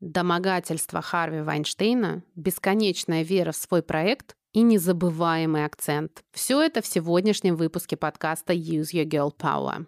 [0.00, 6.22] Домогательство Харви Вайнштейна, бесконечная вера в свой проект и незабываемый акцент.
[6.32, 9.86] Все это в сегодняшнем выпуске подкаста Use Your Girl Power.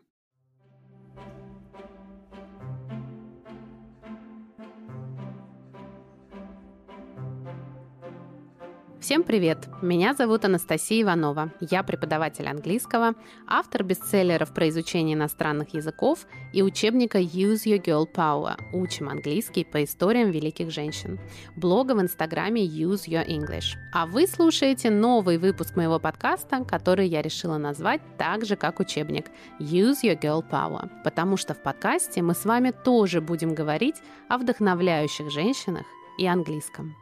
[9.00, 9.66] Всем привет!
[9.80, 11.50] Меня зовут Анастасия Иванова.
[11.58, 13.14] Я преподаватель английского,
[13.46, 19.82] автор бестселлеров про изучение иностранных языков и учебника Use Your Girl Power– Учим английский по
[19.84, 21.18] историям великих женщин,
[21.56, 23.78] блога в инстаграме Use Your English.
[23.94, 29.28] А вы слушаете новый выпуск моего подкаста, который я решила назвать так же, как учебник
[29.58, 33.96] Use Your Girl Power, потому что в подкасте мы с вами тоже будем говорить
[34.28, 35.86] о вдохновляющих женщинах
[36.18, 36.94] и английском.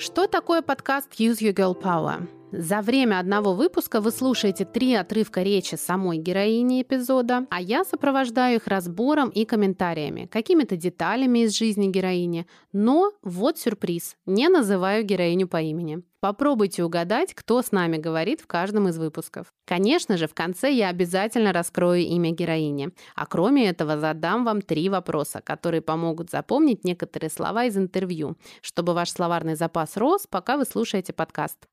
[0.00, 2.26] Что такое подкаст Use Your Girl Power?
[2.52, 8.56] За время одного выпуска вы слушаете три отрывка речи самой героини эпизода, а я сопровождаю
[8.56, 12.48] их разбором и комментариями, какими-то деталями из жизни героини.
[12.72, 16.02] Но вот сюрприз, не называю героиню по имени.
[16.18, 19.54] Попробуйте угадать, кто с нами говорит в каждом из выпусков.
[19.64, 22.90] Конечно же, в конце я обязательно раскрою имя героини.
[23.14, 28.92] А кроме этого задам вам три вопроса, которые помогут запомнить некоторые слова из интервью, чтобы
[28.92, 31.68] ваш словарный запас рос, пока вы слушаете подкаст.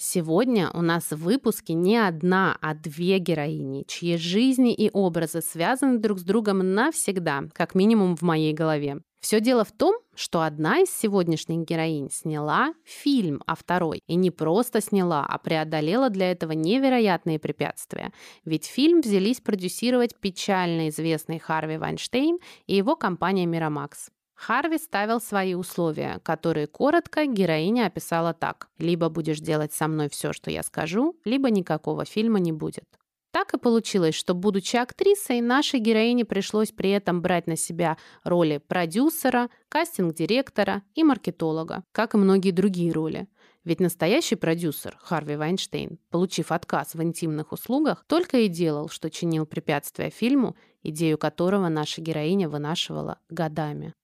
[0.00, 5.98] Сегодня у нас в выпуске не одна, а две героини, чьи жизни и образы связаны
[5.98, 8.98] друг с другом навсегда, как минимум в моей голове.
[9.20, 14.30] Все дело в том, что одна из сегодняшних героинь сняла фильм, а второй и не
[14.30, 18.12] просто сняла, а преодолела для этого невероятные препятствия.
[18.44, 24.10] Ведь фильм взялись продюсировать печально известный Харви Вайнштейн и его компания Miramax.
[24.38, 28.68] Харви ставил свои условия, которые коротко героиня описала так.
[28.78, 32.84] Либо будешь делать со мной все, что я скажу, либо никакого фильма не будет.
[33.32, 38.58] Так и получилось, что, будучи актрисой, нашей героине пришлось при этом брать на себя роли
[38.58, 43.26] продюсера, кастинг-директора и маркетолога, как и многие другие роли.
[43.64, 49.46] Ведь настоящий продюсер Харви Вайнштейн, получив отказ в интимных услугах, только и делал, что чинил
[49.46, 53.94] препятствия фильму, идею которого наша героиня вынашивала годами.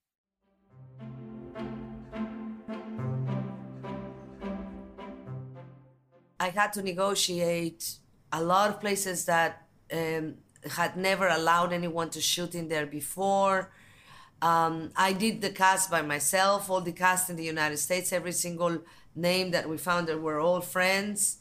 [6.44, 7.96] I had to negotiate
[8.32, 10.36] a lot of places that um,
[10.78, 13.72] had never allowed anyone to shoot in there before.
[14.42, 18.32] Um, I did the cast by myself, all the cast in the United States, every
[18.32, 18.80] single
[19.16, 21.40] name that we found that were all friends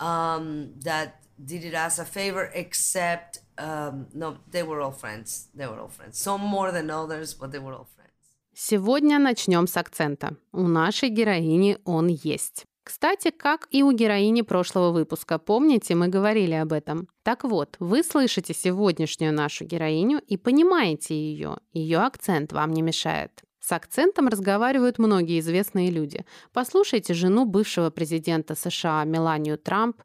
[0.00, 5.48] um, that did it as a favor, except, um, no, they were all friends.
[5.54, 6.18] They were all friends.
[6.18, 8.10] Some more than others, but they were all friends.
[8.54, 10.36] Сегодня начнем с акцента.
[10.52, 12.66] У нашей героини он есть.
[12.87, 17.09] Кстати, как и у героини прошлого выпуска, помните, мы говорили об этом.
[17.23, 21.57] Так вот, вы слышите сегодняшнюю нашу героиню и понимаете ее.
[21.73, 23.43] Ее акцент вам не мешает.
[23.59, 26.25] С акцентом разговаривают многие известные люди.
[26.53, 30.01] Послушайте жену бывшего президента США Меланию Трамп.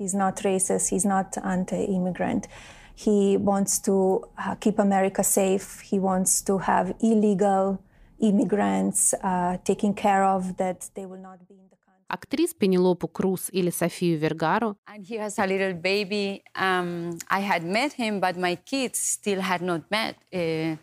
[0.00, 2.48] He's not racist, he's not anti-immigrant.
[2.96, 5.82] He wants to uh, keep America safe.
[5.82, 7.80] He wants to have illegal
[8.18, 13.48] immigrants uh, taken care of that they will not be in the актрис Пенелопу Круз
[13.50, 14.76] или Софию Вергару.
[14.86, 16.42] And he has a little baby.
[16.54, 20.76] Um, I had met him, but my kids still had not met uh,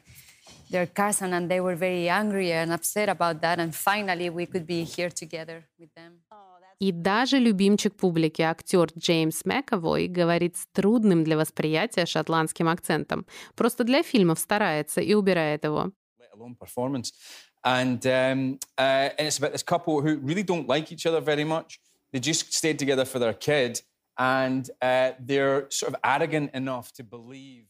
[0.69, 3.59] their cousin, and they were very angry and upset about that.
[3.59, 6.21] And finally, we could be here together with them.
[6.79, 13.27] И даже любимчик публики, актер Джеймс Мэковой, говорит с трудным для восприятия шотландским акцентом.
[13.55, 15.91] Просто для фильмов старается и убирает его.
[17.63, 21.43] And, um, uh, and it's about this couple who really don't like each other very
[21.43, 21.79] much.
[22.11, 23.81] They just stayed together for their kid,
[24.17, 27.65] and uh, they're sort of arrogant enough to believe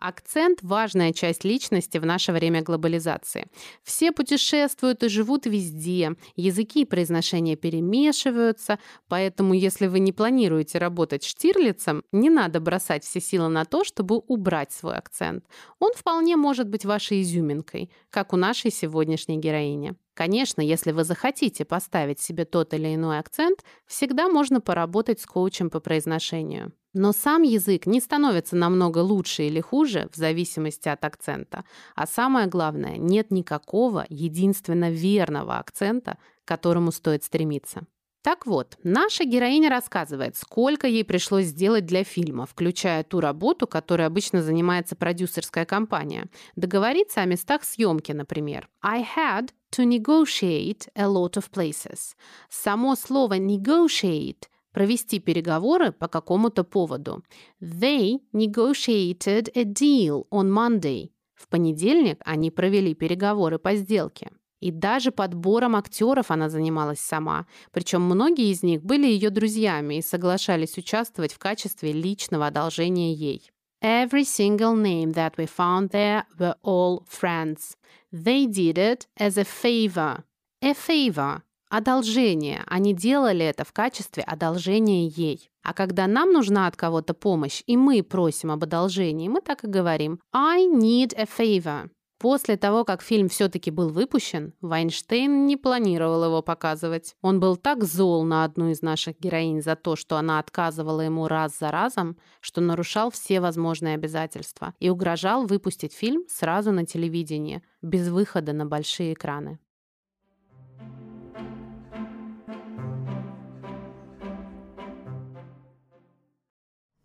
[0.00, 3.48] Акцент– важная часть личности в наше время глобализации.
[3.82, 11.22] Все путешествуют и живут везде, языки и произношения перемешиваются, поэтому если вы не планируете работать
[11.22, 15.44] штирлицем, не надо бросать все силы на то, чтобы убрать свой акцент.
[15.78, 19.96] Он вполне может быть вашей изюминкой, как у нашей сегодняшней героини.
[20.20, 25.70] Конечно, если вы захотите поставить себе тот или иной акцент, всегда можно поработать с коучем
[25.70, 26.74] по произношению.
[26.92, 31.64] Но сам язык не становится намного лучше или хуже в зависимости от акцента.
[31.96, 37.86] А самое главное, нет никакого единственно верного акцента, к которому стоит стремиться.
[38.22, 44.06] Так вот, наша героиня рассказывает, сколько ей пришлось сделать для фильма, включая ту работу, которой
[44.06, 46.28] обычно занимается продюсерская компания.
[46.54, 48.68] Договориться о местах съемки, например.
[48.82, 52.14] I had to negotiate a lot of places.
[52.50, 57.24] Само слово negotiate провести переговоры по какому-то поводу.
[57.60, 61.10] They negotiated a deal on Monday.
[61.34, 64.30] В понедельник они провели переговоры по сделке.
[64.60, 67.46] И даже подбором актеров она занималась сама.
[67.72, 73.50] Причем многие из них были ее друзьями и соглашались участвовать в качестве личного одолжения ей.
[73.82, 77.76] Every single name that we found there were all friends.
[78.12, 80.22] They did it as a favor.
[80.62, 81.40] A favor–
[81.70, 82.62] одолжение.
[82.66, 85.48] Они делали это в качестве одолжения ей.
[85.62, 89.68] А когда нам нужна от кого-то помощь, и мы просим об одолжении, мы так и
[89.68, 91.88] говорим «I need a favor».
[92.20, 97.16] После того, как фильм все-таки был выпущен, Вайнштейн не планировал его показывать.
[97.22, 101.28] Он был так зол на одну из наших героинь за то, что она отказывала ему
[101.28, 107.62] раз за разом, что нарушал все возможные обязательства и угрожал выпустить фильм сразу на телевидении,
[107.80, 109.58] без выхода на большие экраны.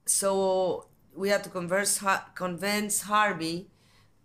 [0.06, 2.01] So we had to converse,
[2.35, 3.68] convince Harvey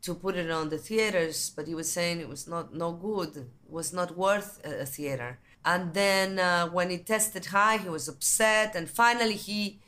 [0.02, 3.48] to put it on the theaters, but he was saying it was not no good,
[3.68, 5.38] was not worth a, a theater.
[5.64, 9.78] And then uh, when he tested high, he was upset, and finally he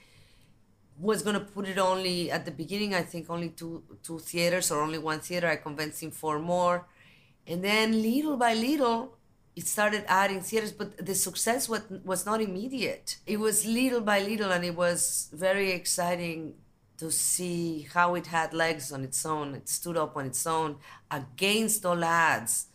[0.99, 2.95] was going to put it only at the beginning.
[2.95, 5.49] I think only two two theaters or only one theater.
[5.49, 6.87] I convinced him for more,
[7.47, 9.17] and then little by little,
[9.57, 10.73] it started adding theaters.
[10.73, 13.17] But the success was was not immediate.
[13.27, 16.55] It was little by little, and it was very exciting
[17.03, 19.49] to see how it had legs on its own.
[19.61, 20.71] It stood up on its own
[21.11, 22.67] against all odds,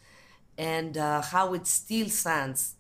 [0.58, 2.76] and uh, how it still stands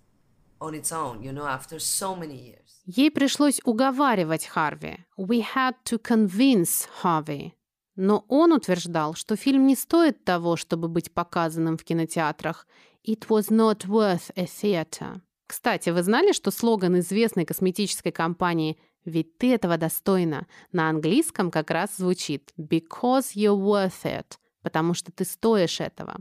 [0.59, 2.67] on its own, you know, after so many years.
[2.85, 5.05] Ей пришлось уговаривать Харви.
[5.17, 7.53] We had to convince Harvey.
[7.95, 12.67] Но он утверждал, что фильм не стоит того, чтобы быть показанным в кинотеатрах.
[13.05, 15.21] It was not worth a theater.
[15.47, 18.77] Кстати, вы знали, что слоган известной косметической компании
[19.07, 20.47] ведь ты этого достойна.
[20.71, 26.17] На английском как раз звучит because you're worth it, потому что ты стоишь этого.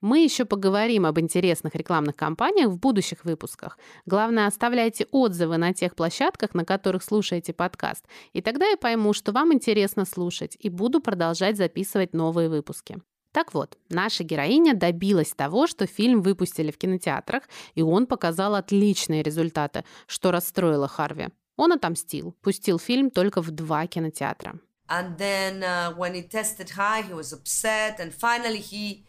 [0.00, 3.78] Мы еще поговорим об интересных рекламных кампаниях в будущих выпусках.
[4.04, 8.04] Главное, оставляйте отзывы на тех площадках, на которых слушаете подкаст.
[8.32, 13.00] И тогда я пойму, что вам интересно слушать, и буду продолжать записывать новые выпуски.
[13.32, 17.44] Так вот, наша героиня добилась того, что фильм выпустили в кинотеатрах,
[17.74, 21.28] и он показал отличные результаты, что расстроило Харви.
[21.56, 24.60] Он отомстил, пустил фильм только в два кинотеатра.
[24.88, 29.04] And then uh, when he tested high, he was upset, and finally he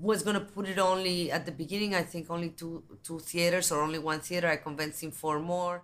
[0.00, 1.94] was going to put it only at the beginning.
[1.94, 4.48] I think only two two theaters or only one theater.
[4.48, 5.82] I convinced him for more.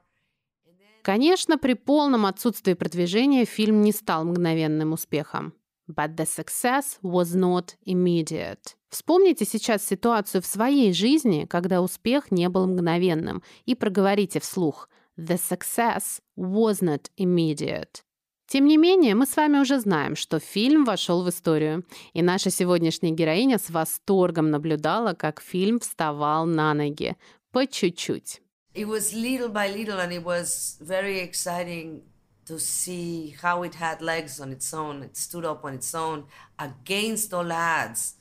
[1.03, 5.53] Конечно, при полном отсутствии продвижения фильм не стал мгновенным успехом.
[5.89, 8.75] But the success was not immediate.
[8.89, 15.39] Вспомните сейчас ситуацию в своей жизни, когда успех не был мгновенным, и проговорите вслух «The
[15.39, 18.03] success was not immediate».
[18.49, 22.51] Тем не менее, мы с вами уже знаем, что фильм вошел в историю, и наша
[22.51, 27.17] сегодняшняя героиня с восторгом наблюдала, как фильм вставал на ноги.
[27.51, 28.41] По чуть-чуть.
[28.75, 32.03] It was little by little, and it was very exciting
[32.47, 36.25] to see how it had legs on its own, it stood up on its own
[36.59, 38.15] against all odds,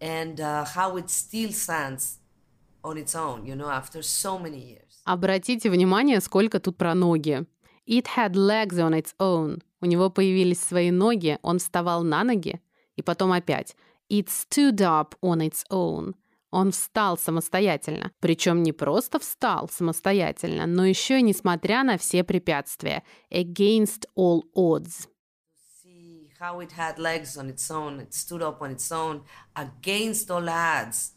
[0.00, 2.18] and uh, how it still stands
[2.84, 5.02] on its own, you know, after so many years.
[5.04, 7.46] Обратите внимание, сколько тут про ноги.
[7.86, 9.62] It had legs on its own.
[9.80, 12.60] У него появились свои ноги, он вставал на ноги,
[12.96, 13.76] и потом опять.
[14.08, 16.14] It stood up on its own.
[16.56, 18.12] Он встал самостоятельно.
[18.18, 23.02] Причем не просто встал самостоятельно, но еще и несмотря на все препятствия.
[23.30, 25.06] Against all odds.
[26.40, 29.22] How it had legs on its own, it stood up on its own,
[29.54, 31.15] against all odds.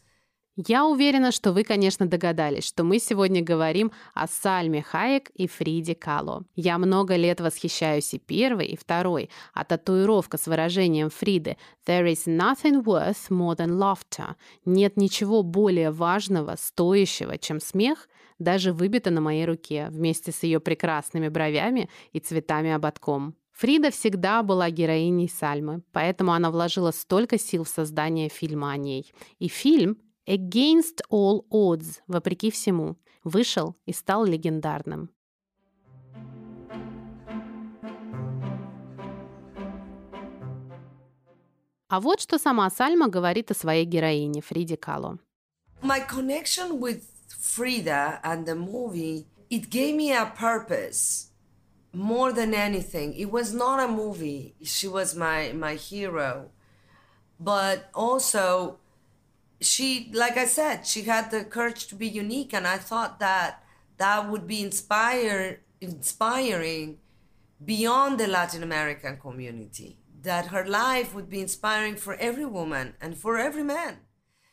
[0.66, 5.94] Я уверена, что вы, конечно, догадались, что мы сегодня говорим о Сальме Хаек и Фриде
[5.94, 6.44] Кало.
[6.54, 12.26] Я много лет восхищаюсь и первой, и второй, а татуировка с выражением Фриды «There is
[12.26, 14.34] nothing worth more than laughter»
[14.66, 18.06] «Нет ничего более важного, стоящего, чем смех»
[18.38, 23.34] даже выбита на моей руке вместе с ее прекрасными бровями и цветами ободком.
[23.52, 29.10] Фрида всегда была героиней Сальмы, поэтому она вложила столько сил в создание фильма о ней.
[29.38, 29.98] И фильм
[30.30, 35.10] Against All Odds, вопреки всему, вышел и стал легендарным.
[41.88, 45.18] А вот что сама Сальма говорит о своей героине Фриде Кало.
[45.82, 51.32] My connection with Frida and the movie, it gave me a purpose
[51.92, 53.14] more than anything.
[53.14, 54.54] It was not a movie.
[54.62, 56.52] She was my my hero.
[57.40, 58.78] But also
[59.61, 63.63] she like I said, she had the courage to be unique and I thought that
[63.97, 66.97] that would be inspire inspiring
[67.63, 69.97] beyond the Latin American community.
[70.21, 73.97] That her life would be inspiring for every woman and for every man.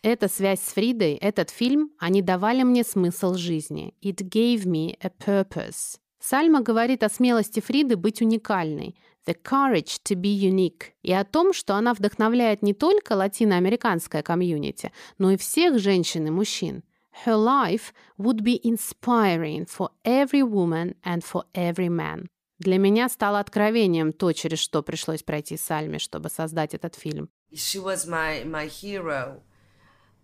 [0.03, 3.95] Эта связь с Фридой, этот фильм, они давали мне смысл жизни.
[4.03, 5.99] It gave me a purpose.
[6.19, 8.97] Сальма говорит о смелости Фриды быть уникальной,
[9.28, 14.92] the courage to be unique, и о том, что она вдохновляет не только латиноамериканское комьюнити,
[15.18, 16.84] но и всех женщин и мужчин.
[17.26, 22.28] Her life would be inspiring for every woman and for every man.
[22.60, 27.30] Для меня стало откровением то, через что пришлось пройти Сальме, чтобы создать этот фильм.
[27.52, 29.42] She was my, my hero.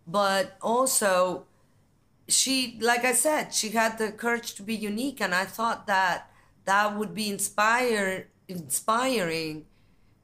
[0.07, 1.45] But also,
[2.27, 6.29] she, like I said, she had the courage to be unique, and I thought that
[6.65, 9.66] that would be inspire, inspiring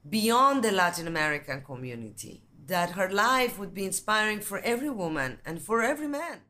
[0.09, 2.41] beyond the Latin American community.
[2.67, 6.41] That her life would be inspiring for every woman and for every man.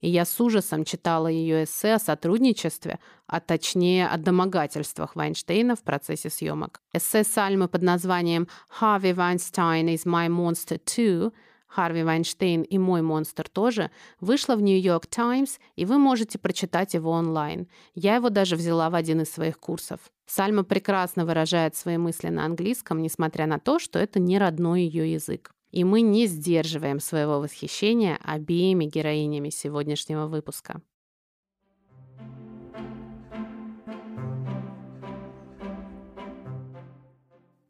[0.00, 5.82] И я с ужасом читала ее эссе о сотрудничестве, а точнее о домогательствах Вайнштейна в
[5.82, 6.82] процессе съемок.
[6.92, 8.46] Эссе Сальмы под названием
[8.80, 11.32] «Harvey Weinstein is my monster too»
[11.73, 17.11] Харви Вайнштейн и «Мой монстр» тоже, вышло в Нью-Йорк Таймс, и вы можете прочитать его
[17.11, 17.67] онлайн.
[17.95, 19.99] Я его даже взяла в один из своих курсов.
[20.25, 25.13] Сальма прекрасно выражает свои мысли на английском, несмотря на то, что это не родной ее
[25.13, 25.53] язык.
[25.71, 30.81] И мы не сдерживаем своего восхищения обеими героинями сегодняшнего выпуска.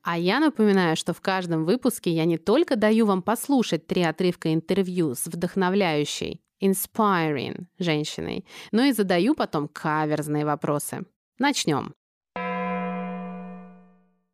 [0.03, 4.53] А я напоминаю, что в каждом выпуске я не только даю вам послушать три отрывка
[4.53, 11.05] интервью с вдохновляющей, inspiring женщиной, но и задаю потом каверзные вопросы.
[11.37, 11.93] Начнем.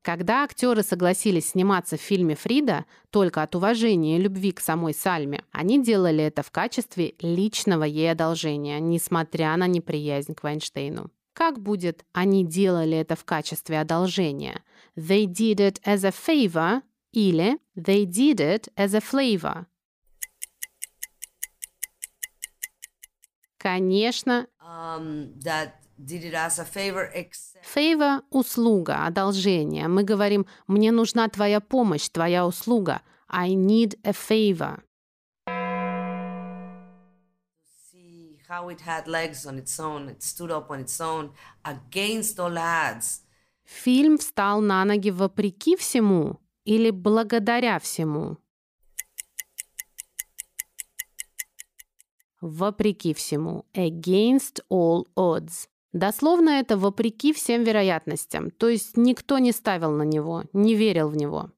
[0.08, 5.44] Когда актеры согласились сниматься в фильме «Фрида» только от уважения и любви к самой Сальме,
[5.52, 11.12] они делали это в качестве личного ей одолжения, несмотря на неприязнь к Вайнштейну.
[11.38, 14.64] Как будет «они делали это в качестве одолжения»?
[14.96, 19.68] They did it as a favor или They did it as a flavor.
[23.60, 29.88] Конечно, Um, that did it as a favor, except Favor– услуга, одолжение.
[29.88, 33.04] Мы говорим «мне нужна твоя помощь, твоя услуга».
[33.30, 34.82] I need a favor.
[38.48, 40.10] How it had legs on its own.
[40.10, 41.32] It stood up on its own
[41.66, 43.22] against all odds.
[43.66, 48.38] Фильм встал на ноги вопреки всему или благодаря всему?
[52.40, 53.66] Вопреки всему.
[53.74, 55.68] Against all odds.
[55.92, 61.16] Дословно это вопреки всем вероятностям, то есть никто не ставил на него, не верил в
[61.16, 61.52] него.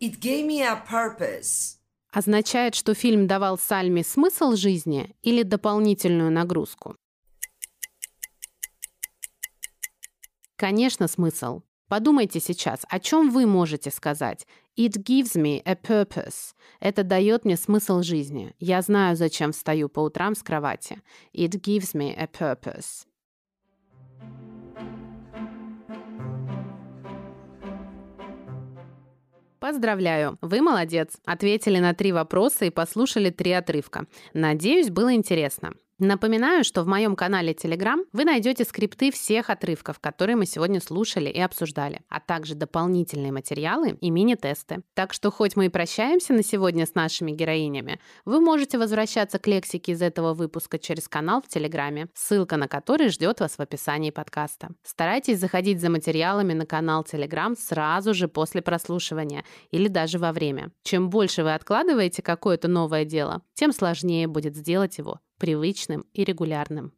[0.00, 1.81] It gave me a purpose.
[2.12, 6.94] Означает, что фильм давал Сальме смысл жизни или дополнительную нагрузку?
[10.56, 11.62] Конечно, смысл.
[11.88, 14.46] Подумайте сейчас, о чем вы можете сказать.
[14.78, 16.54] It gives me a purpose.
[16.80, 18.54] Это дает мне смысл жизни.
[18.58, 21.00] Я знаю, зачем встаю по утрам с кровати.
[21.34, 23.06] It gives me a purpose.
[29.62, 30.38] Поздравляю!
[30.40, 31.18] Вы молодец!
[31.24, 34.06] Ответили на три вопроса и послушали три отрывка.
[34.34, 35.74] Надеюсь, было интересно.
[36.04, 41.30] Напоминаю, что в моем канале Telegram вы найдете скрипты всех отрывков, которые мы сегодня слушали
[41.30, 44.82] и обсуждали, а также дополнительные материалы и мини-тесты.
[44.94, 49.46] Так что хоть мы и прощаемся на сегодня с нашими героинями, вы можете возвращаться к
[49.46, 54.10] лексике из этого выпуска через канал в Телеграме, ссылка на который ждет вас в описании
[54.10, 54.70] подкаста.
[54.82, 60.72] Старайтесь заходить за материалами на канал Telegram сразу же после прослушивания или даже во время.
[60.82, 66.92] Чем больше вы откладываете какое-то новое дело, тем сложнее будет сделать его привычным и регулярным.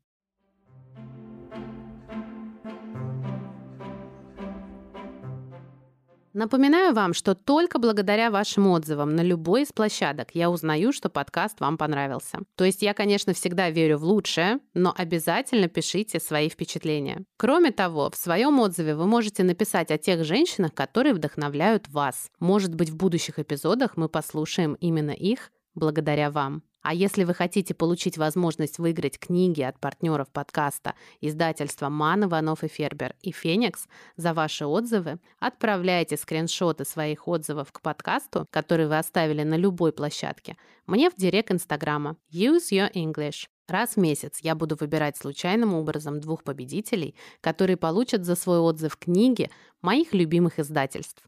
[6.35, 11.59] Напоминаю вам, что только благодаря вашим отзывам на любой из площадок я узнаю, что подкаст
[11.61, 12.41] вам понравился.
[12.57, 17.25] То есть я, конечно, всегда верю в лучшее, но обязательно пишите свои впечатления.
[17.39, 22.29] Кроме того, в своем отзыве вы можете написать о тех женщинах, которые вдохновляют вас.
[22.41, 26.63] Может быть, в будущих эпизодах мы послушаем именно их благодаря вам.
[26.85, 32.69] А если вы хотите получить возможность выиграть книги от партнеров подкаста издательства Ман, Иванов и
[32.69, 39.45] Фербер и Феникс за ваши отзывы, отправляйте скриншоты своих отзывов к подкасту, который вы оставили
[39.45, 43.47] на любой площадке, мне в директ Инстаграма Use Your English.
[43.67, 48.99] Раз в месяц я буду выбирать случайным образом двух победителей, которые получат за свой отзыв
[48.99, 49.51] книги
[49.81, 51.23] моих любимых издательств.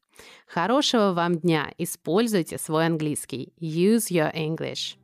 [0.46, 1.72] Хорошего вам дня!
[1.78, 3.54] Используйте свой английский.
[3.58, 4.96] Use your English.